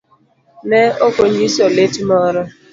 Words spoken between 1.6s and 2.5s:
lit moro.